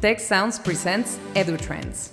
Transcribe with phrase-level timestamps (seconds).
[0.00, 2.10] Tec Sounds presents EduTrends.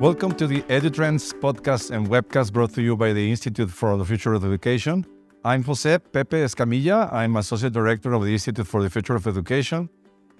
[0.00, 4.04] Welcome to the EduTrends podcast and webcast brought to you by the Institute for the
[4.04, 5.06] Future of Education.
[5.44, 7.12] I'm Jose Pepe Escamilla.
[7.12, 9.88] I'm Associate Director of the Institute for the Future of Education.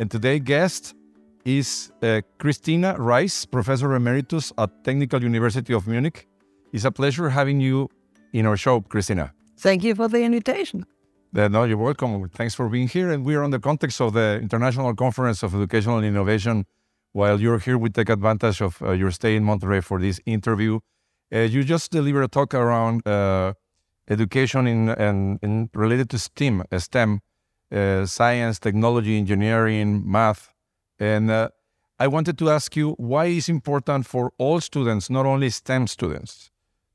[0.00, 0.96] And today's guest
[1.44, 6.26] is uh, Kristina Reiss, Professor Emeritus at Technical University of Munich.
[6.72, 7.88] It's a pleasure having you
[8.32, 9.32] in our show, Kristina.
[9.58, 10.86] Thank you for the invitation.
[11.36, 12.28] Uh, no, you're welcome.
[12.30, 13.10] Thanks for being here.
[13.10, 16.64] And we are on the context of the International Conference of Educational Innovation.
[17.12, 20.80] While you're here, we take advantage of uh, your stay in Monterrey for this interview.
[21.32, 23.54] Uh, you just delivered a talk around uh,
[24.08, 27.20] education in, and, in related to STEM, STEM,
[27.72, 30.53] uh, science, technology, engineering, math,
[30.98, 31.48] and uh,
[31.98, 36.50] I wanted to ask you why it's important for all students, not only STEM students,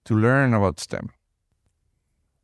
[0.05, 1.09] to learn about STEM.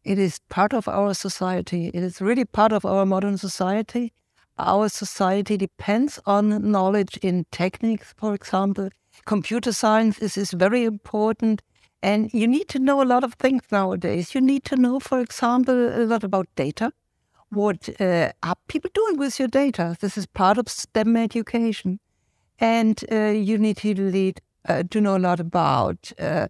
[0.03, 1.88] It is part of our society.
[1.94, 4.14] It is really part of our modern society.
[4.58, 8.89] Our society depends on knowledge in techniques, for example.
[9.26, 11.61] Computer science is, is very important.
[12.02, 14.36] And you need to know a lot of things nowadays.
[14.36, 16.94] You need to know, for example, a lot about data
[17.50, 19.96] what uh, are people doing with your data?
[20.00, 22.00] This is part of STEM education.
[22.60, 26.48] And uh, you need to, lead, uh, to know a lot about uh,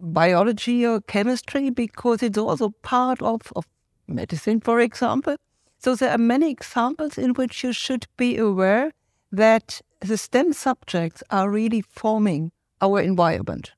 [0.00, 3.66] biology or chemistry because it's also part of, of
[4.08, 5.36] medicine, for example.
[5.78, 8.92] So there are many examples in which you should be aware
[9.32, 13.72] that the STEM subjects are really forming our environment.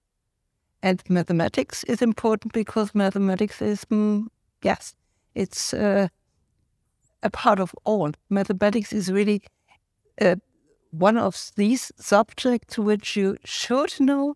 [0.83, 4.27] And mathematics is important because mathematics is, mm,
[4.63, 4.97] yes,
[5.35, 6.09] it's uh,
[7.23, 8.12] a part of all.
[8.31, 9.42] Mathematics is really
[10.20, 10.37] uh,
[10.91, 14.34] one of these subjects which you should know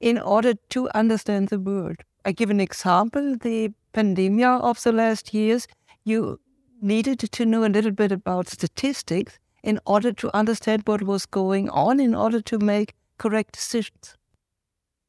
[0.00, 1.96] in order to understand the world.
[2.24, 5.66] I give an example the pandemic of the last years.
[6.04, 6.40] You
[6.80, 11.68] needed to know a little bit about statistics in order to understand what was going
[11.70, 14.16] on, in order to make correct decisions.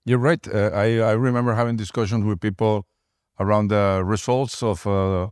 [0.05, 0.47] You're right.
[0.47, 2.85] Uh, I, I remember having discussions with people
[3.39, 5.29] around the results of uh,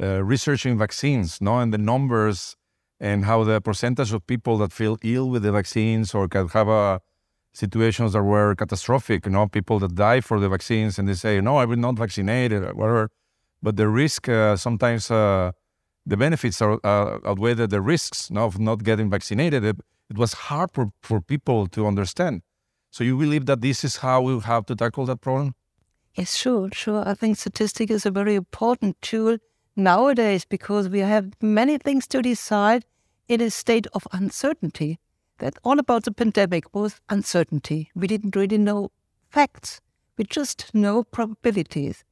[0.00, 2.56] uh, researching vaccines, no, and the numbers
[3.00, 6.68] and how the percentage of people that feel ill with the vaccines or can have
[6.68, 7.00] a
[7.56, 11.40] situations that were catastrophic, you know, people that die for the vaccines and they say,
[11.40, 13.10] no, I will not vaccinate or whatever.
[13.62, 15.52] But the risk, uh, sometimes uh,
[16.04, 19.64] the benefits are, uh, outweigh the, risks no, of not getting vaccinated.
[19.64, 19.76] It,
[20.10, 22.42] it was hard for, for people to understand.
[22.90, 25.54] So you believe that this is how we have to tackle that problem?
[26.14, 27.08] Yes, sure, sure.
[27.08, 29.38] I think statistics is a very important tool
[29.76, 32.84] nowadays because we have many things to decide
[33.28, 34.98] in a state of uncertainty.
[35.38, 37.90] That all about the pandemic was uncertainty.
[37.94, 38.90] We didn't really know
[39.28, 39.82] facts.
[40.16, 42.04] We just know probabilities.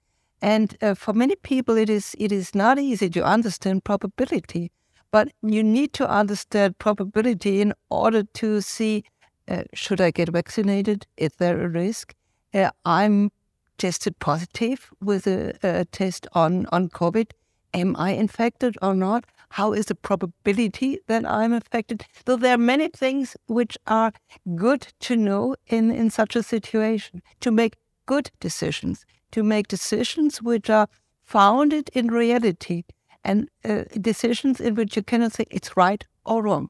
[0.43, 4.71] And uh, for many people, it is it is not easy to understand probability.
[5.11, 9.05] But you need to understand probability in order to see:
[9.49, 11.07] uh, should I get vaccinated?
[11.17, 12.15] Is there a risk?
[12.53, 13.33] Uh, I'm
[13.79, 17.31] tested positive with a, a test on on COVID
[17.75, 19.25] am I infected or not?
[19.51, 22.05] How is the probability that I'm infected?
[22.27, 24.13] So there are many things which are
[24.57, 27.77] good to know in, in such a situation to make
[28.07, 30.89] good decisions, to make decisions which are
[31.25, 32.85] founded in reality
[33.25, 36.69] and uh, decisions in which you cannot say it's right or wrong.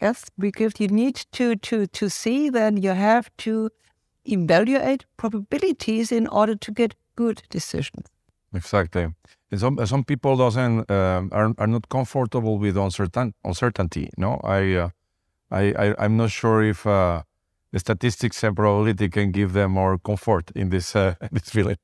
[0.00, 3.70] Yes, because you need to, to, to see that you have to
[4.24, 8.06] evaluate probabilities in order to get good decisions.
[8.54, 9.08] Exactly.
[9.56, 14.10] Some some people doesn't um, are are not comfortable with uncertain uncertainty.
[14.18, 14.90] No, I, uh,
[15.50, 17.22] I, I am not sure if uh,
[17.72, 21.76] the statistics and probability can give them more comfort in this uh, this feeling.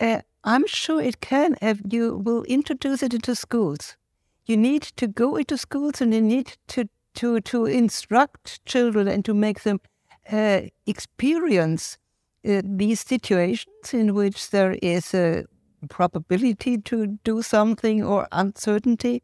[0.00, 3.96] Uh, I'm sure it can if you will introduce it into schools.
[4.46, 9.22] You need to go into schools and you need to to to instruct children and
[9.24, 9.80] to make them
[10.32, 11.98] uh, experience
[12.48, 15.44] uh, these situations in which there is a
[15.84, 19.22] probability to do something or uncertainty.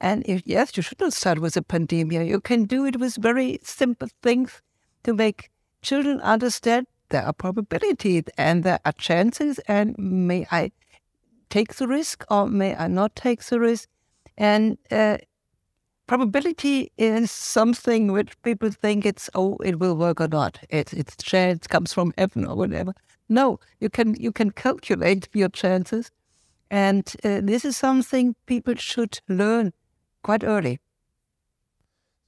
[0.00, 2.28] And if yes, you shouldn't start with a pandemic.
[2.28, 4.60] You can do it with very simple things
[5.04, 5.50] to make
[5.82, 10.72] children understand there are probabilities and there are chances, and may I
[11.50, 13.88] take the risk or may I not take the risk?
[14.38, 15.18] And uh,
[16.06, 20.58] probability is something which people think it's oh it will work or not.
[20.70, 22.94] It's chance comes from heaven or whatever.
[23.32, 26.10] No, you can you can calculate your chances,
[26.70, 29.72] and uh, this is something people should learn
[30.22, 30.80] quite early.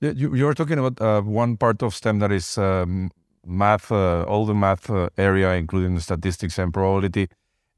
[0.00, 3.10] You, you were talking about uh, one part of STEM that is um,
[3.46, 7.28] math, uh, all the math uh, area, including statistics and probability.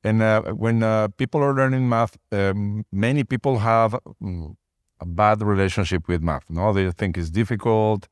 [0.05, 4.55] And uh, when uh, people are learning math, um, many people have mm,
[5.01, 6.49] a bad relationship with math.
[6.49, 8.07] No, they think it's difficult.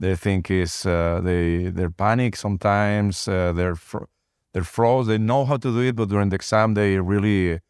[0.00, 3.28] They think it's uh, they they panic sometimes.
[3.28, 4.08] Uh, they're fr-
[4.54, 5.08] they're froze.
[5.08, 7.60] They know how to do it, but during the exam they really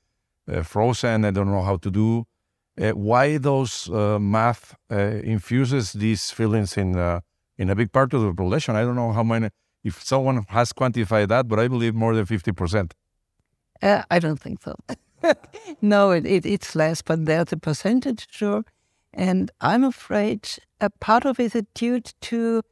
[0.46, 1.22] uh, frozen.
[1.22, 2.26] They don't know how to do.
[2.80, 6.94] Uh, why those uh, math uh, infuses these feelings in
[7.56, 8.76] in a big part of the population?
[8.76, 9.48] I don't know how many.
[9.82, 12.94] If someone has quantified that, but I believe more than fifty percent.
[13.82, 14.74] I don't think so.
[15.80, 18.64] no, it, it, it's less, but there's a percentage, sure.
[19.12, 20.48] And I'm afraid
[20.80, 22.62] a part of it is due to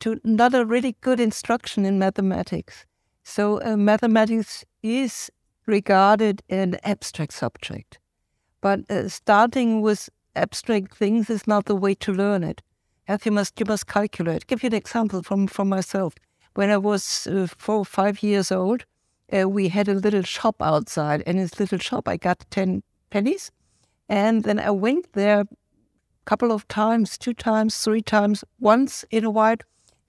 [0.00, 2.84] to not a really good instruction in mathematics.
[3.28, 5.32] So uh, mathematics is
[5.66, 7.98] regarded an abstract subject,
[8.60, 12.62] but uh, starting with abstract things is not the way to learn it.
[13.24, 14.46] You must you must calculate.
[14.46, 16.14] give you an example from from myself.
[16.54, 18.84] When I was uh, four or five years old,
[19.32, 21.24] uh, we had a little shop outside.
[21.26, 23.50] And in this little shop, I got 10 pennies.
[24.08, 25.46] And then I went there a
[26.26, 29.56] couple of times, two times, three times, once in a while,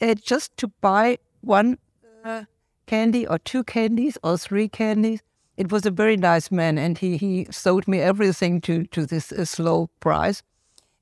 [0.02, 1.80] uh, just to buy one
[2.24, 2.44] uh,
[2.88, 5.22] candy or two candies or three candies.
[5.58, 9.32] It was a very nice man, and he, he sold me everything to, to this
[9.32, 10.44] uh, slow price.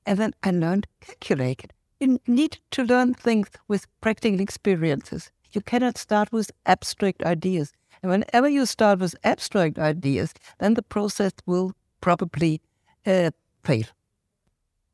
[0.04, 1.72] And then I learned calculate.
[2.00, 5.30] You need to learn things with practical experiences.
[5.52, 7.72] You cannot start with abstract ideas.
[8.02, 12.60] And whenever you start with abstract ideas, then the process will probably
[13.06, 13.30] uh,
[13.64, 13.84] fail.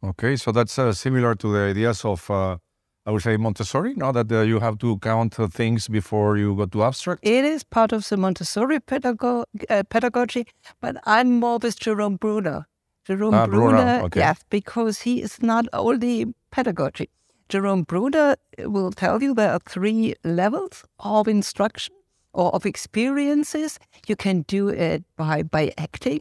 [0.05, 2.57] Okay, so that's uh, similar to the ideas of, uh,
[3.05, 6.55] I would say, Montessori, now that uh, you have to count uh, things before you
[6.55, 7.27] go to abstract?
[7.27, 10.47] It is part of the Montessori pedago- uh, pedagogy,
[10.81, 12.67] but I'm more with Jerome Bruner.
[13.05, 14.21] Jerome ah, Bruner, Bruner okay.
[14.21, 17.11] yes, because he is not only pedagogy.
[17.49, 21.95] Jerome Bruner will tell you there are three levels of instruction
[22.33, 23.81] or of experiences.
[24.07, 26.21] You can do it by, by acting,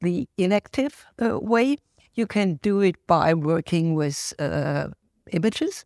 [0.00, 1.76] the enactive uh, way.
[2.14, 4.88] You can do it by working with uh,
[5.30, 5.84] images,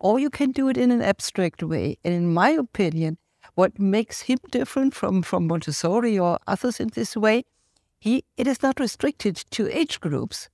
[0.00, 1.98] or you can do it in an abstract way.
[2.04, 3.18] And in my opinion,
[3.54, 7.44] what makes him different from, from Montessori or others in this way,
[7.98, 10.48] he it is not restricted to age groups.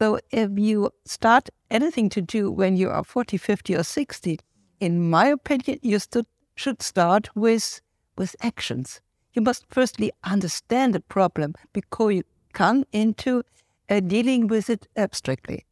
[0.00, 4.38] So if you start anything to do when you are 40, 50, or 60,
[4.80, 7.80] in my opinion, you st- should start with
[8.16, 9.00] with actions.
[9.32, 13.42] You must firstly understand the problem before you come into
[13.90, 15.64] uh, dealing with it abstractly.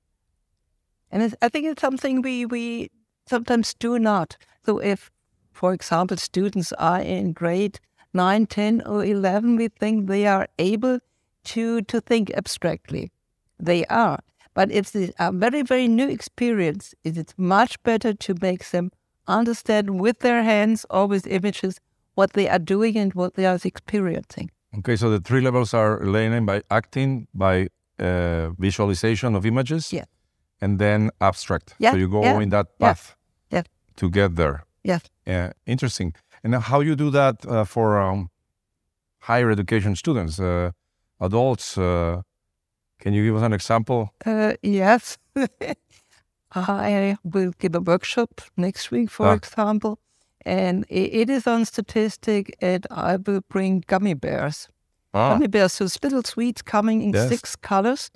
[1.11, 2.91] And I think it's something we, we
[3.33, 4.37] sometimes do not.
[4.67, 5.11] So if,
[5.53, 7.81] for example, students are in grade
[8.13, 10.99] 9, 10, or 11, we think they are able
[11.45, 13.11] to, to think abstractly.
[13.59, 14.19] They are.
[14.53, 18.91] But if they are very, very new experience, it is much better to make them
[19.27, 21.81] understand with their hands or with images
[22.15, 24.51] what they are doing and what they are experiencing.
[24.79, 27.69] Okay, so the three levels are learning by acting, by
[27.99, 30.05] uh, visualization of images, yeah.
[30.61, 31.75] and then abstract.
[31.79, 33.17] Yeah, so you go yeah, in that path
[33.95, 34.01] yeah.
[34.09, 34.65] together.
[34.85, 35.03] Yes.
[35.27, 36.15] Yeah, interesting.
[36.45, 38.29] And how you do that uh, for um,
[39.21, 40.71] higher education students, uh,
[41.21, 41.79] adults?
[41.79, 42.23] Uh,
[42.99, 44.11] can you give us an example?
[44.27, 45.19] Uh, yes.
[46.55, 49.33] I will give a workshop next week, for Ah.
[49.35, 49.99] example,
[50.45, 54.69] and it is on statistic, and I will bring gummy bears.
[55.15, 57.29] Ah, Gummy bears, so little sweets coming in Yes.
[57.29, 58.11] six colors.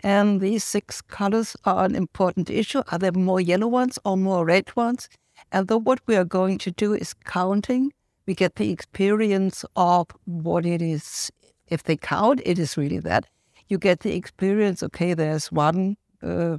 [0.00, 2.82] And these six colors are an important issue.
[2.90, 5.08] Are there more yellow ones or more red ones?
[5.52, 7.92] And then what we are going to do is counting.
[8.26, 11.30] We get the experience of what it is.
[11.68, 13.26] If they count, it is really that.
[13.68, 16.58] You get the experience, okay, there's one uh,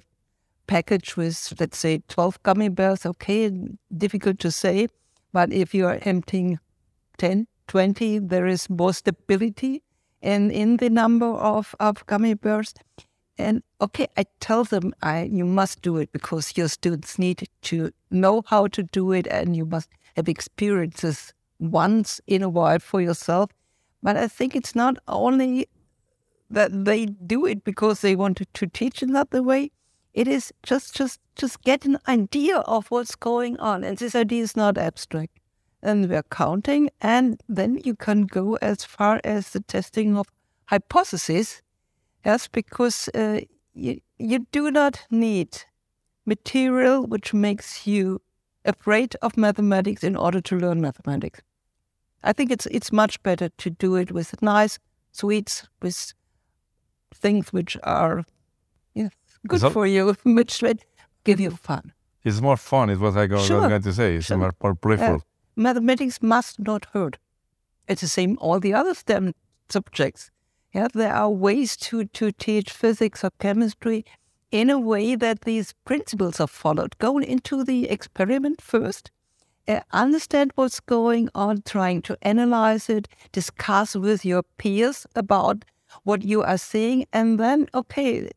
[0.67, 3.05] package with, let's say, 12 gummy bears.
[3.05, 3.51] Okay,
[3.95, 4.87] difficult to say.
[5.33, 6.59] But if you are emptying
[7.17, 9.83] 10, 20, there is more stability
[10.21, 12.73] in, in the number of, of gummy bears.
[13.37, 17.91] And okay, I tell them I you must do it because your students need to
[18.09, 23.01] know how to do it and you must have experiences once in a while for
[23.01, 23.51] yourself.
[24.01, 25.67] But I think it's not only
[26.49, 29.71] that they do it because they wanted to teach in another way.
[30.13, 33.83] It is just just just get an idea of what's going on.
[33.83, 35.39] And this idea is not abstract.
[35.81, 40.25] And we're counting, and then you can go as far as the testing of
[40.65, 41.61] hypotheses
[42.25, 43.41] Yes, because uh,
[43.73, 45.49] you, you do not need
[46.25, 48.19] material which makes you
[48.65, 51.41] afraid of mathematics in order to learn mathematics.
[52.23, 54.79] I think it's it's much better to do it with nice
[55.11, 56.13] sweets, with
[57.13, 58.23] things which are
[58.95, 59.11] yes,
[59.47, 60.63] good So- for you, which
[61.23, 61.93] give you fun.
[62.23, 62.89] It's more fun.
[62.89, 63.59] Is what I go, Sure.
[63.61, 64.15] was going to say.
[64.15, 64.37] It's Sure.
[64.37, 65.21] more, more playful.
[65.55, 67.17] mathematics must not hurt.
[67.87, 69.33] It's the same all the other STEM
[69.69, 70.31] subjects.
[70.75, 74.03] Yeah, there are ways to, to teach physics or chemistry
[74.51, 76.97] in a way that these principles are followed.
[76.97, 79.09] Go into the experiment first,
[79.69, 85.63] uh, understand what's going on, trying to analyze it, discuss with your peers about
[86.03, 88.29] what you are seeing, and then, okay,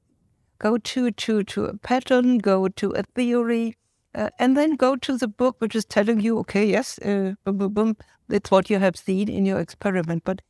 [0.60, 3.74] go to, to, to a pattern, go to a theory,
[4.14, 7.58] uh, and then go to the book which is telling you, okay, yes, uh, boom,
[7.58, 7.96] boom, boom,
[8.28, 10.22] that's what you have seen in your experiment.
[10.24, 10.40] But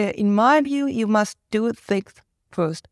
[0.00, 2.14] uh, in my view, you must do things
[2.50, 2.88] first.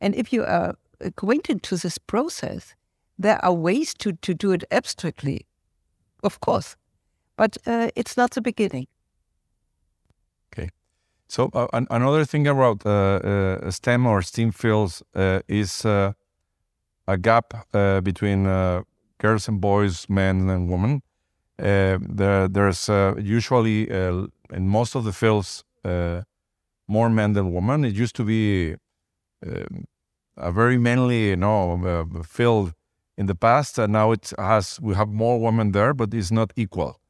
[0.00, 2.74] And if you are acquainted to this process,
[3.18, 5.46] there are ways to, to do it abstractly,
[6.22, 6.76] of course,
[7.36, 8.86] but uh, it's not the beginning.
[10.52, 10.70] Okay.
[11.28, 16.12] So uh, an- another thing about uh, uh, STEM or STEAM fields uh, is uh,
[17.08, 17.54] a gap
[18.04, 18.44] between
[19.18, 21.02] girls and boys, men and women.
[21.56, 26.22] There, there's usually in most of the fields uh,
[26.86, 27.84] more men than women.
[27.84, 28.76] It used to be
[29.46, 29.84] um
[30.38, 32.72] a very manly, you know, uh, field
[33.16, 36.52] in the past, and now it has we have more women there, but it's not
[36.56, 37.00] equal.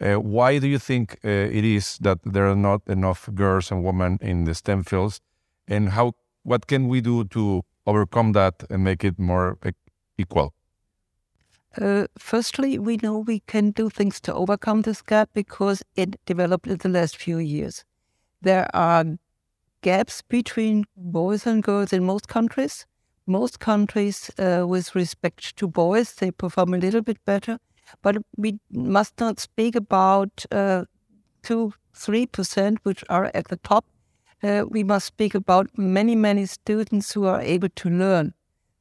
[0.00, 3.82] Uh, why do you think uh, it is that there are not enough girls and
[3.82, 5.20] women in the STEM fields,
[5.66, 6.12] and how
[6.44, 9.58] what can we do to overcome that and make it more
[10.16, 10.54] equal?
[11.76, 16.66] Uh, firstly, we know we can do things to overcome this gap because it developed
[16.66, 17.84] in the last few years.
[18.42, 19.04] There are
[19.82, 22.86] gaps between boys and girls in most countries.
[23.26, 27.58] Most countries, uh, with respect to boys, they perform a little bit better,
[28.02, 30.84] but we must not speak about uh,
[31.42, 33.84] two, three percent, which are at the top.
[34.42, 38.32] Uh, we must speak about many, many students who are able to learn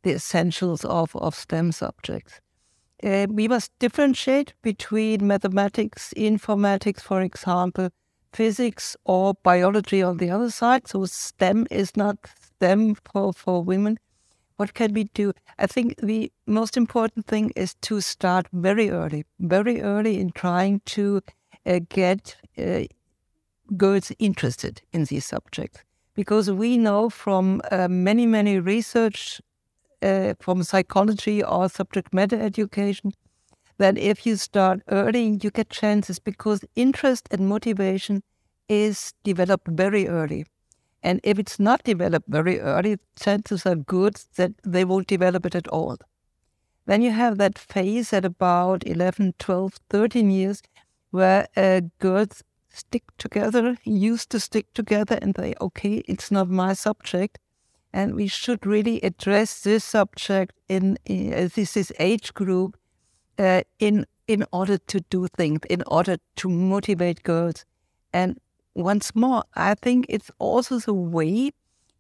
[0.04, 2.40] the essentials of, of STEM subjects.
[3.04, 7.90] Uh, we must differentiate between mathematics, informatics, for example,
[8.34, 10.88] physics or biology on the other side.
[10.88, 14.00] So STEM is not STEM for, for women.
[14.58, 15.34] What can we do?
[15.60, 20.82] I think the most important thing is to start very early, very early in trying
[20.88, 21.22] to
[21.66, 22.84] uh, get uh,
[23.76, 25.84] girls interested in these subjects.
[26.16, 29.40] Because we know from uh, many, many research
[30.02, 33.14] uh, from psychology or subject matter education
[33.78, 38.24] that if you start early, you get chances because interest and motivation
[38.68, 40.46] is developed very early.
[41.04, 45.56] And if it's not developed very early, chances are good that they won't develop it
[45.56, 45.98] at all.
[46.86, 50.62] Then you have that phase at about 11, 12, 13 years
[51.12, 56.74] where uh, girls stick together, used to stick together, and they, okay, it's not my
[56.74, 57.40] subject.
[57.94, 62.78] And we should really address this subject in, in uh, this, this age group
[63.38, 67.65] uh, in in order to do things, in order to motivate girls.
[68.12, 68.39] And
[68.75, 71.51] once more, I think it's also the way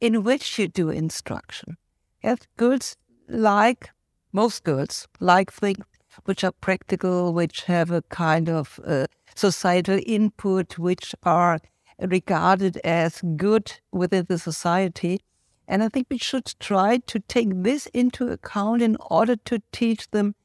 [0.01, 1.77] in which you do instruction.
[2.23, 2.97] Yes, girls
[3.29, 3.89] like
[4.33, 5.85] most girls like things
[6.25, 11.59] which are practical, which have a kind of uh, societal input, which are
[11.99, 15.21] regarded as good within the society.
[15.67, 20.09] And I think we should try to take this into account in order to teach
[20.11, 20.35] them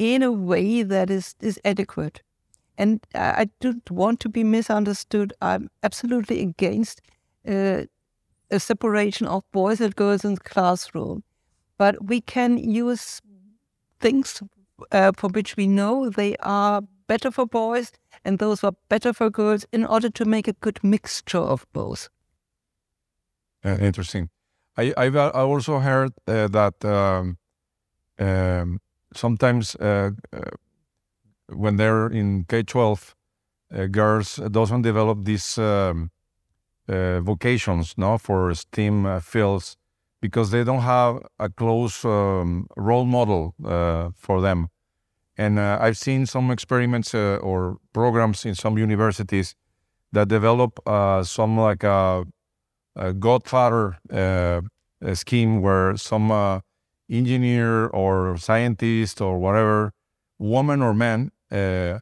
[0.00, 2.22] in a way that is, is adequate.
[2.78, 5.32] And I I don't want to be misunderstood.
[5.42, 7.02] I'm absolutely against
[7.46, 7.82] uh,
[8.50, 11.22] a separation of boys and girls in the classroom.
[11.76, 13.20] But we can use
[14.00, 14.42] things
[14.92, 17.92] uh, for which we know they are better for boys
[18.24, 22.08] and those are better for girls in order to make a good mixture of both.
[23.64, 24.30] Uh, interesting.
[24.76, 27.36] I I've I also heard uh, that um,
[28.18, 28.80] um,
[29.14, 30.40] sometimes uh, uh,
[31.48, 33.14] when they're in K twelve,
[33.74, 36.10] uh, girls doesn't develop these um,
[36.88, 39.76] uh, vocations, no, for STEAM uh, fields
[40.20, 44.68] because they don't have a close um, role model uh, for them.
[45.38, 49.54] And uh, I've seen some experiments uh, or programs in some universities
[50.12, 52.24] that develop uh, some like a,
[52.96, 54.60] a godfather uh,
[55.14, 56.60] scheme where some uh,
[57.10, 59.92] engineer or scientist or whatever,
[60.38, 61.98] woman or man, uh,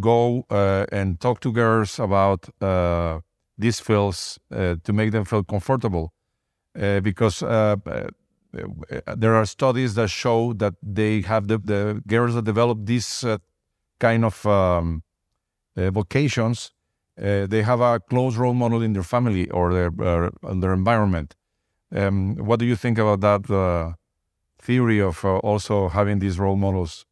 [0.00, 3.20] go uh, and talk to girls about uh,
[3.56, 6.12] these fields uh, to make them feel comfortable.
[6.78, 7.76] Uh, because uh,
[9.16, 13.24] there are studies that show that they have the, the girls that develop these
[13.98, 15.02] kind of um,
[15.74, 16.72] vocations,
[17.16, 21.34] they have a close role model in their family or their their environment.
[21.90, 23.96] Um, what do you think about that
[24.58, 27.06] theory of uh, also having these role models?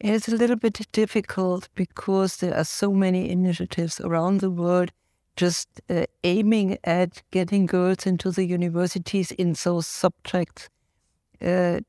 [0.00, 4.90] It's a little bit difficult because there are so many initiatives around the world
[5.36, 10.68] just uh, aiming at getting girls into the universities in those subjects.
[11.42, 11.80] Uh,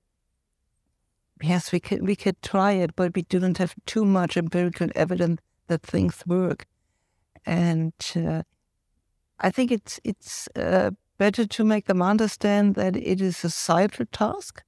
[1.41, 5.41] yes, we could we could try it, but we don't have too much empirical evidence
[5.67, 6.65] that things work.
[7.45, 8.43] And uh,
[9.39, 14.05] I think it's it's uh, better to make them understand that it is a societal
[14.11, 14.63] task,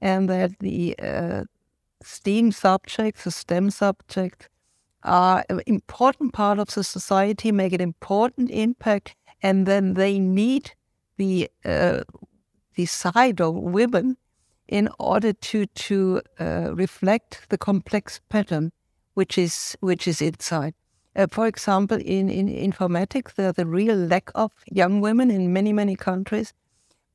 [0.00, 1.44] and that the uh,
[2.02, 4.48] STEAM subjects, the STEM subjects,
[5.02, 10.72] are an important part of the society, make an important impact, and then they need
[11.16, 12.02] the uh,
[12.74, 14.16] the side of women
[14.68, 18.72] in order to to uh, reflect the complex pattern
[19.14, 20.74] which is which is inside.
[21.16, 25.72] Uh, for example, in, in informatics, there's a real lack of young women in many
[25.72, 26.52] many countries,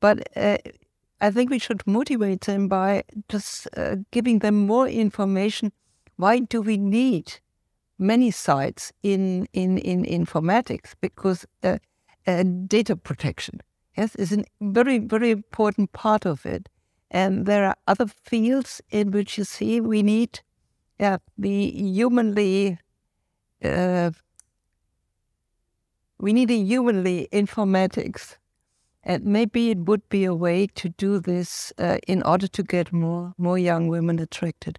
[0.00, 0.58] but uh,
[1.22, 5.72] I think we should motivate them by just uh, giving them more information.
[6.16, 7.40] Why do we need
[7.96, 10.94] many sites in in in informatics?
[11.00, 11.78] Because uh,
[12.26, 13.60] uh, data protection,
[13.96, 16.68] yes, is a very very important part of it.
[17.08, 20.40] And there are other fields in which you see we need
[20.98, 22.78] yeah, the humanly
[23.64, 24.10] uh,
[26.18, 28.38] we need a humanly informatics
[29.04, 32.92] and maybe it would be a way to do this uh, in order to get
[32.92, 34.78] more more young women attracted.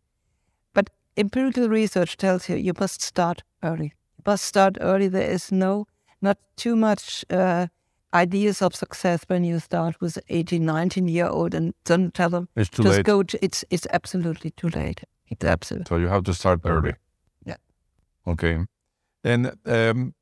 [0.74, 3.94] But empirical research tells you you must start early.
[4.18, 5.08] You must start early.
[5.08, 5.88] There is no
[6.22, 7.68] not too much uh,
[8.14, 12.48] ideas of success when you start with 18, 19 year old and don't tell them
[12.56, 13.06] it's too just late.
[13.06, 15.02] go to it's it's absolutely too late.
[15.28, 16.94] It's absolutely So you have to start early.
[17.46, 17.58] Yeah.
[18.28, 18.60] Okay.
[19.24, 20.14] And um,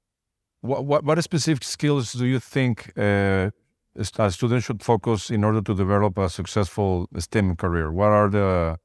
[0.62, 3.52] what, what what specific skills do you think uh,
[3.96, 7.92] a student should focus in order to develop a successful STEM career?
[7.92, 8.78] What are the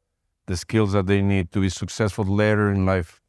[0.46, 3.20] the skills that they need to be successful later in life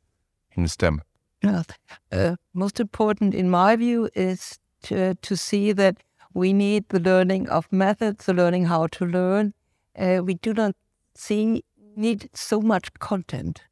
[0.56, 1.02] in STEM?
[1.44, 1.64] Yeah.
[2.12, 5.98] Uh, most important, in my view, is to, to see that
[6.34, 9.54] we need the learning of methods, the learning how to learn.
[9.98, 10.76] Uh, we do not
[11.16, 11.64] see
[11.96, 13.64] need so much content.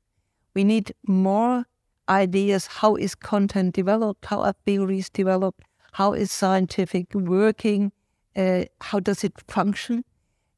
[0.55, 1.65] We need more
[2.09, 2.67] ideas.
[2.67, 4.25] How is content developed?
[4.25, 5.63] How are theories developed?
[5.95, 7.93] How is scientific working?
[8.35, 10.03] Uh, how does it function?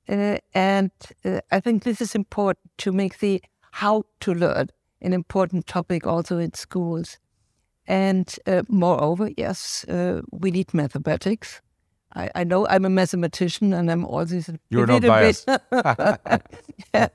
[0.09, 0.89] Uh, and
[1.23, 4.69] uh, I think this is important to make the how to learn
[4.99, 7.19] an important topic also in schools.
[7.85, 11.61] And uh, moreover, yes, uh, we need mathematics.
[12.15, 15.47] I, I, know I'm a mathematician and I'm always a You're not biased.
[16.95, 17.09] yeah.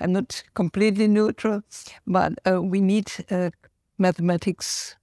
[0.00, 1.60] I'm not completely neutral,
[2.06, 3.50] but uh, we need uh,
[3.98, 4.96] mathematics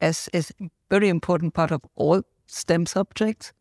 [0.00, 0.44] as, a
[0.88, 3.52] very important part of all STEM subjects.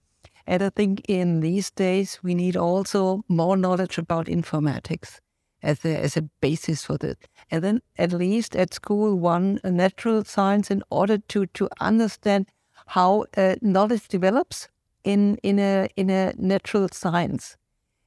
[0.47, 5.19] And I think in these days, we need also more knowledge about informatics
[5.61, 7.15] as a, as a basis for this.
[7.51, 12.47] And then at least at school, one natural science in order to, to understand
[12.87, 14.69] how uh, knowledge develops
[15.03, 17.57] in, in, a, in a natural science.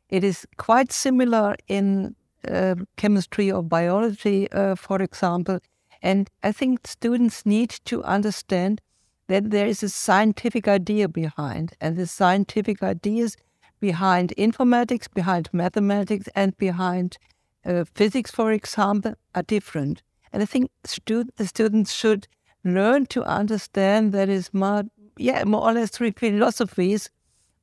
[0.08, 2.16] It is quite similar in
[2.48, 5.60] uh, chemistry or biology, uh, for example.
[6.02, 8.80] And I think students need to understand
[9.28, 13.36] that there is a scientific idea behind, and the scientific ideas
[13.80, 17.18] behind informatics, behind mathematics, and behind
[17.64, 20.02] uh, physics, for example, are different.
[20.32, 22.26] And I think the students should
[22.64, 24.84] learn to understand that is more,
[25.16, 27.10] yeah, more or less three philosophies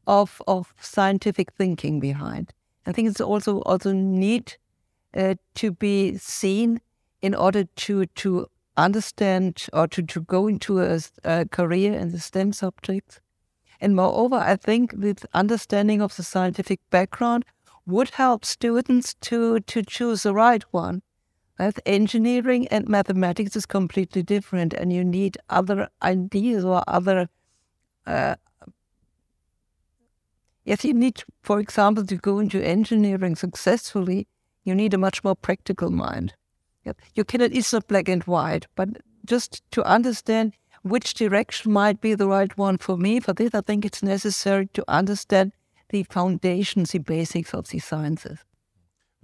[0.07, 2.53] of of scientific thinking behind.
[2.85, 4.57] I think it's also also need
[5.15, 6.81] uh, to be seen
[7.21, 12.19] in order to to understand or to, to go into a, a career in the
[12.19, 13.19] STEM subjects.
[13.81, 17.45] And moreover, I think with understanding of the scientific background
[17.85, 21.01] would help students to, to choose the right one.
[21.57, 21.77] Right?
[21.85, 27.27] Engineering and mathematics is completely different, and you need other ideas or other.
[28.05, 28.35] Uh,
[30.63, 34.27] yes, you need, for example, to go into engineering successfully,
[34.63, 36.33] you need a much more practical mind.
[37.15, 38.89] You cannot, it's not black and white, but
[39.25, 43.61] just to understand which direction might be the right one for me, for this, I
[43.61, 45.51] think it's necessary to understand
[45.89, 48.39] the foundations, the basics of the sciences.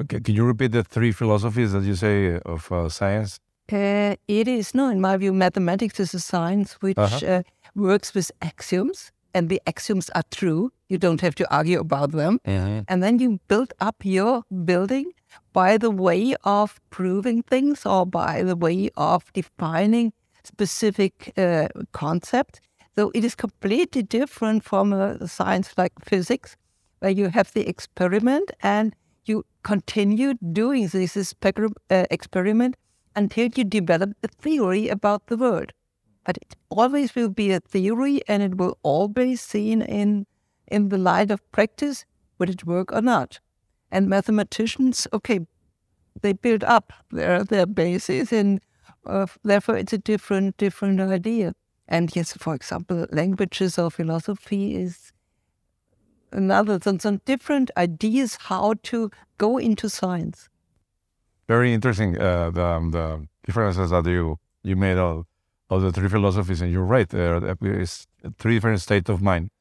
[0.02, 3.40] Okay, can you repeat the three philosophies that you say of uh, science?
[3.72, 7.26] Uh, it is, no, in my view, mathematics is a science which uh-huh.
[7.26, 7.42] uh,
[7.76, 10.72] works with axioms, and the axioms are true.
[10.90, 12.40] You don't have to argue about them.
[12.46, 12.82] Mm-hmm.
[12.88, 15.12] And then you build up your building
[15.56, 20.12] by the way of proving things or by the way of defining
[20.44, 22.60] specific uh, concepts.
[22.98, 26.58] So it is completely different from a science like physics,
[27.00, 32.76] where you have the experiment and you continue doing this uh, experiment
[33.16, 35.72] until you develop a theory about the world.
[36.26, 40.26] But it always will be a theory and it will always be seen in
[40.68, 42.06] in the light of practice,
[42.40, 43.40] would it work or not?
[43.92, 45.40] And mathematicians, okay,
[46.22, 48.62] they build up their their bases and
[49.06, 51.54] uh, therefore it's a different different idea.
[51.88, 55.12] And yes, for example, languages or philosophy is
[56.32, 60.50] another some, some different ideas how to go into science.
[61.48, 62.20] Very interesting.
[62.20, 65.26] Uh, the, um, the differences that you you made of,
[65.70, 67.08] of the three philosophies, and you're right.
[67.08, 68.08] There is
[68.40, 69.52] three different states of mind.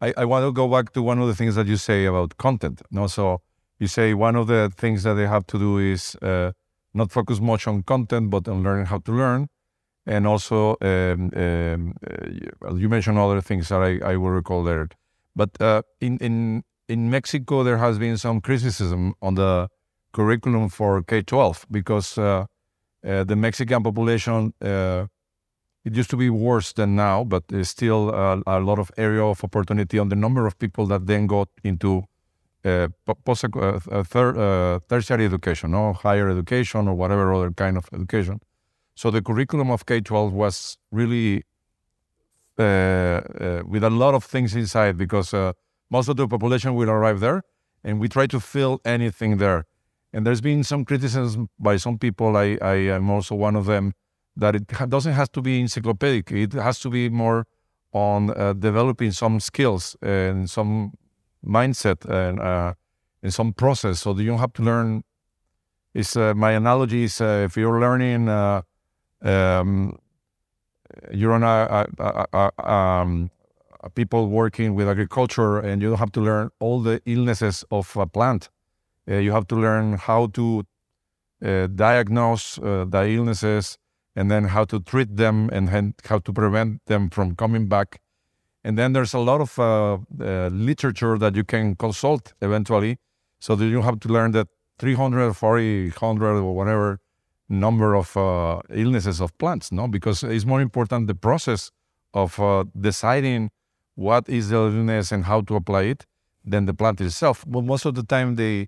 [0.00, 2.36] I, I want to go back to one of the things that you say about
[2.36, 2.82] content.
[2.90, 3.40] No, so
[3.84, 6.52] you say one of the things that they have to do is uh,
[7.00, 9.40] not focus much on content, but on learning how to learn.
[10.06, 11.94] And also, um, um,
[12.64, 14.88] uh, you mentioned other things that I, I will recall there.
[15.40, 19.68] But uh, in, in, in Mexico, there has been some criticism on the
[20.12, 22.46] curriculum for K 12 because uh,
[23.06, 25.06] uh, the Mexican population, uh,
[25.84, 28.02] it used to be worse than now, but there's still
[28.46, 32.04] a lot of area of opportunity on the number of people that then got into
[32.64, 32.88] uh,
[33.24, 38.40] post uh, third, uh, tertiary education, no higher education or whatever other kind of education.
[38.94, 41.44] So the curriculum of K twelve was really
[42.58, 45.52] uh, uh, with a lot of things inside because uh,
[45.90, 47.42] most of the population will arrive there,
[47.82, 49.64] and we try to fill anything there.
[50.12, 52.36] And there's been some criticism by some people.
[52.36, 53.92] I, I am also one of them
[54.36, 56.30] that it doesn't have to be encyclopedic.
[56.30, 57.46] It has to be more
[57.92, 60.92] on developing some skills and some
[61.44, 62.74] mindset and uh,
[63.22, 64.00] in some process.
[64.00, 65.04] So you don't have to learn.
[65.94, 68.62] Is uh, my analogy is uh, if you're learning, uh,
[69.22, 69.96] um,
[71.12, 73.30] you're on a, a, a, um,
[73.94, 78.06] people working with agriculture, and you don't have to learn all the illnesses of a
[78.06, 78.50] plant.
[79.08, 80.64] Uh, you have to learn how to
[81.44, 83.78] uh, diagnose the illnesses
[84.16, 85.68] and then how to treat them and
[86.04, 88.00] how to prevent them from coming back
[88.64, 92.96] and then there's a lot of uh, uh, literature that you can consult eventually.
[93.38, 94.48] So that you have to learn that
[94.78, 96.98] 300, 400, or whatever
[97.50, 99.86] number of uh, illnesses of plants, no?
[99.86, 101.70] Because it's more important the process
[102.14, 103.50] of uh, deciding
[103.96, 106.06] what is the illness and how to apply it
[106.42, 107.44] than the plant itself.
[107.46, 108.66] But most of the time, the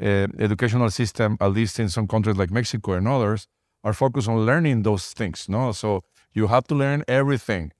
[0.00, 3.46] uh, educational system, at least in some countries like Mexico and others,
[3.84, 5.70] are focused on learning those things, no?
[5.70, 7.72] So you have to learn everything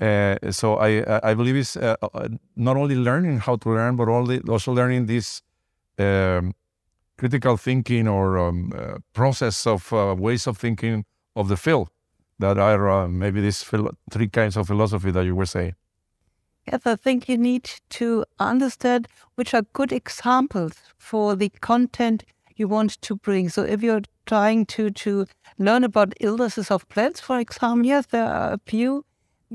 [0.00, 4.08] uh, so I I believe it's uh, uh, not only learning how to learn, but
[4.08, 5.42] also learning this
[5.98, 6.54] um,
[7.18, 11.04] critical thinking or um, uh, process of uh, ways of thinking
[11.36, 11.90] of the field
[12.38, 13.62] that are uh, maybe these
[14.10, 15.74] three kinds of philosophy that you were saying.
[16.70, 22.24] Yes, I think you need to understand which are good examples for the content
[22.56, 23.48] you want to bring.
[23.48, 25.26] So if you're trying to to
[25.58, 29.04] learn about illnesses of plants, for example, yes, there are a few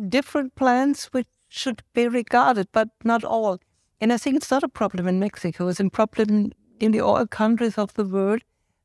[0.10, 3.60] different plans which should be regarded, but not all.
[4.01, 5.67] And I think it's not a problem in Mexico.
[5.67, 8.41] It's a problem in the all countries of the world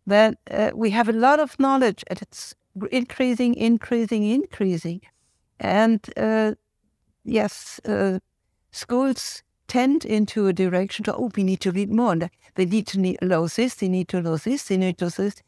[0.07, 2.55] that uh, we have a lot of knowledge and it's
[2.91, 5.01] increasing, increasing, increasing.
[5.59, 6.55] And uh,
[7.25, 8.21] yes, uh,
[8.71, 12.13] schools tend into a direction to, oh, we need to read more.
[12.13, 15.11] And they need to know this, they need to know this, they need to know
[15.11, 15.43] this.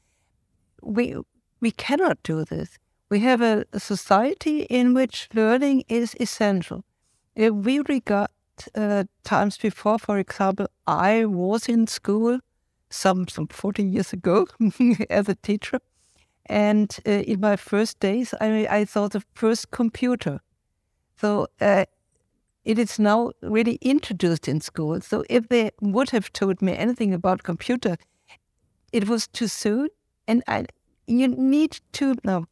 [0.82, 1.16] We,
[1.60, 2.78] we cannot do this.
[3.12, 6.82] We have a, a society in which learning is essential.
[7.36, 8.30] If we regard
[8.74, 12.38] uh, times before, for example, I was in school
[12.88, 14.46] some some 40 years ago
[15.10, 15.80] as a teacher,
[16.46, 20.40] and uh, in my first days, I, I saw the first computer.
[21.20, 21.84] So uh,
[22.64, 25.02] it is now really introduced in school.
[25.02, 27.98] So if they would have told me anything about computer,
[28.90, 29.88] it was too soon,
[30.26, 30.64] and I
[31.06, 32.46] you need to know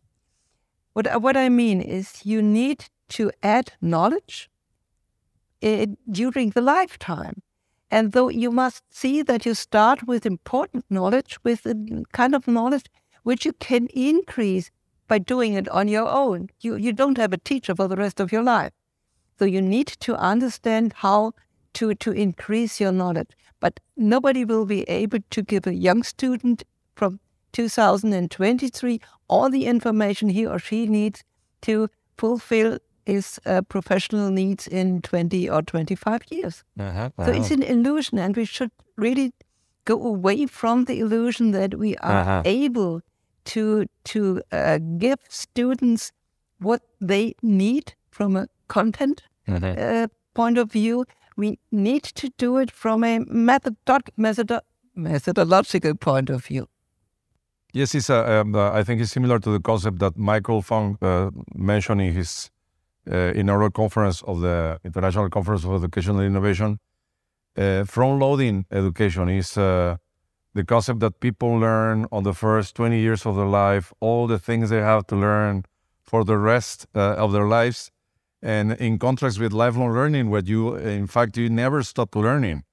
[0.92, 4.50] what, what I mean is, you need to add knowledge
[5.62, 7.42] uh, during the lifetime.
[7.90, 12.46] And though you must see that you start with important knowledge, with a kind of
[12.46, 12.87] knowledge
[13.22, 14.70] which you can increase
[15.09, 16.48] by doing it on your own.
[16.61, 18.72] You, you don't have a teacher for the rest of your life.
[19.38, 21.33] So you need to understand how
[21.74, 23.31] to, to increase your knowledge.
[23.59, 26.62] But nobody will be able to give a young student
[26.94, 27.18] from
[27.53, 29.00] 2023
[29.31, 31.25] all the information he or she needs
[31.62, 31.88] to
[32.19, 36.64] fulfill his uh, professional needs in 20 or 25 years.
[36.79, 37.27] Uh-huh, wow.
[37.27, 39.33] So it's an illusion, and we should really
[39.85, 42.43] go away from the illusion that we are uh-huh.
[42.45, 43.01] able
[43.45, 46.12] to to uh, give students
[46.59, 49.66] what they need from a content uh-huh.
[49.66, 51.05] uh, point of view.
[51.37, 53.77] We need to do it from a method,
[54.16, 54.61] method
[54.95, 56.69] methodological point of view.
[57.73, 60.99] Yes, it's a, um, uh, I think it's similar to the concept that Michael Fung
[61.01, 62.51] uh, mentioned in his
[63.11, 66.81] uh, inaugural conference of the International Conference of Educational Innovation.
[67.57, 69.97] Uh, front-loading education is uh,
[70.55, 74.39] the concept that people learn on the first 20 years of their life, all the
[74.39, 75.65] things they have to learn
[76.03, 77.93] for the rest uh, of their lives.
[78.43, 82.65] And in contrast with lifelong learning, where you, in fact, you never stop learning.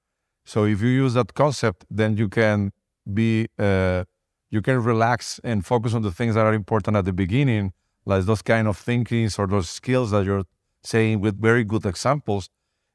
[0.44, 2.72] So if you use that concept, then you can
[3.12, 4.04] be, uh,
[4.50, 7.72] you can relax and focus on the things that are important at the beginning,
[8.04, 10.44] like those kind of thinkings or those skills that you're
[10.82, 12.48] saying with very good examples.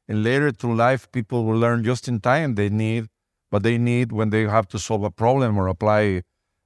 [0.08, 3.08] And later through life, people will learn just in time they need
[3.54, 6.24] but they need when they have to solve a problem or apply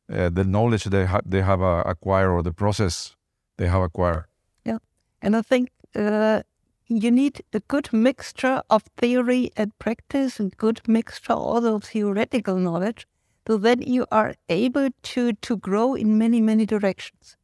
[0.09, 3.17] uh, the knowledge they, ha- they have uh, acquired or the process
[3.57, 4.23] they have acquired.
[4.63, 4.77] Yeah.
[5.21, 6.43] And I think uh,
[6.87, 12.55] you need a good mixture of theory and practice and good mixture also of theoretical
[12.55, 13.05] knowledge
[13.47, 17.37] so that you are able to, to grow in many, many directions.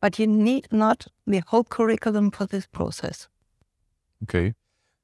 [0.00, 3.28] But you need not the whole curriculum for this process.
[4.24, 4.54] Okay.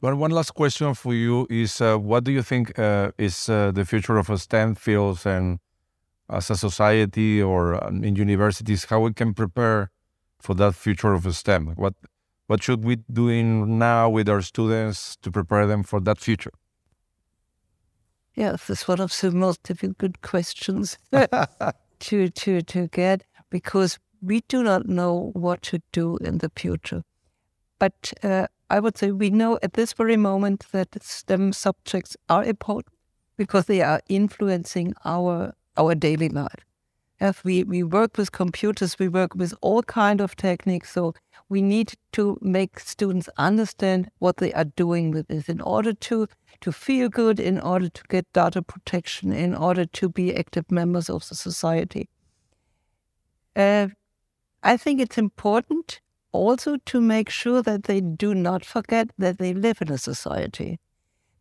[0.00, 3.70] Well, one last question for you is uh, what do you think uh, is uh,
[3.70, 5.60] the future of STEM fields and
[6.28, 9.90] as a society or um, in universities, how we can prepare
[10.40, 11.74] for that future of STEM?
[11.76, 11.94] What,
[12.48, 16.52] what should we doing now with our students to prepare them for that future?
[18.34, 24.62] Yes, it's one of the most difficult questions to, to, to get because we do
[24.62, 27.02] not know what to do in the future.
[27.78, 32.44] But uh, I would say we know at this very moment that STEM subjects are
[32.44, 32.94] important
[33.36, 36.64] because they are influencing our our daily life.
[37.20, 40.90] As we, we work with computers, we work with all kind of techniques.
[40.92, 41.14] So
[41.52, 46.26] we need to make students understand what they are doing with this in order to
[46.62, 51.10] to feel good, in order to get data protection, in order to be active members
[51.10, 52.08] of the society.
[53.54, 53.88] Uh,
[54.62, 59.52] I think it's important also to make sure that they do not forget that they
[59.52, 60.78] live in a society.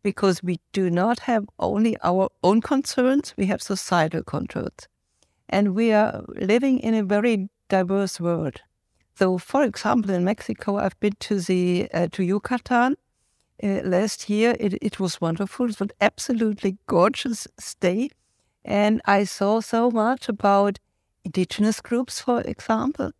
[0.02, 4.88] Because we do not have only our own concerns, we have societal concerns.
[5.48, 8.60] And we are living in a very diverse world.
[9.14, 12.96] So, for example, in Mexico, I've been to the uh, to Yucatan
[13.62, 14.56] uh, last year.
[14.58, 15.66] It, it was wonderful.
[15.66, 18.10] It was an absolutely gorgeous stay,
[18.64, 20.78] and I saw so much about
[21.24, 23.12] indigenous groups, for example,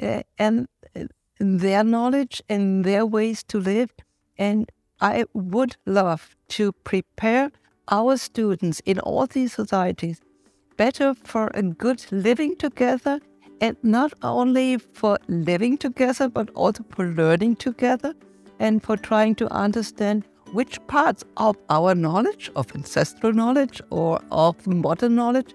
[0.00, 0.68] uh, and
[1.38, 3.90] their knowledge and their ways to live.
[4.36, 7.50] And I would love to prepare
[7.88, 10.20] our students in all these societies
[10.76, 13.20] better for a good living together
[13.60, 18.14] and not only for living together but also for learning together
[18.58, 24.66] and for trying to understand which parts of our knowledge, of ancestral knowledge or of
[24.66, 25.54] modern knowledge,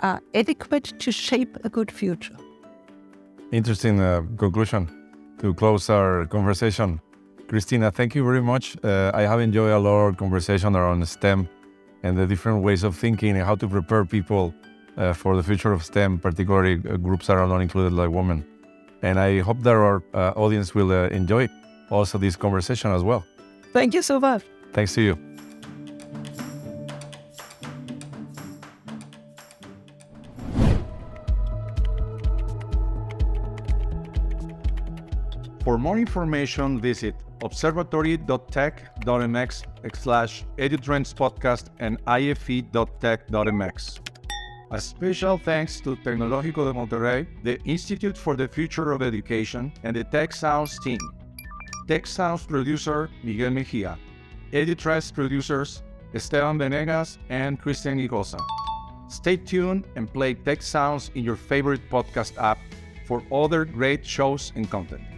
[0.00, 2.36] are adequate to shape a good future.
[3.52, 4.88] Interesting uh, conclusion
[5.40, 7.00] to close our conversation.
[7.48, 8.76] Kristina, thank you very much.
[8.82, 11.48] Uh, I have enjoyed a lot of conversation around STEM
[12.02, 14.54] and the different ways of thinking and how to prepare people
[15.00, 18.46] uh, for the future of STEM, particularly uh, groups that are not included like women.
[19.02, 21.48] And I hope that our uh, audience will uh, enjoy
[21.90, 23.24] also this conversation as well.
[23.72, 24.42] Thank you so much.
[24.72, 25.18] Thanks to you.
[35.64, 44.09] For more information, visit observatory.tec.mx slash edutrends podcast and ife.tec.mx.
[44.72, 49.96] A special thanks to Tecnológico de Monterrey, the Institute for the Future of Education, and
[49.96, 51.00] the Tec Sounds team.
[51.88, 53.98] Tec Sounds producer Miguel Mejia.
[54.52, 55.82] EduTrends producers
[56.14, 58.38] Esteban Venegas and Christian Igosa.
[59.08, 62.58] Stay tuned and play Tec Sounds in your favorite podcast app
[63.06, 65.09] for other great shows and content.